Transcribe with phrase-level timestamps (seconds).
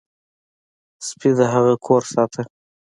[1.07, 2.41] سپي د هغه کور ساته.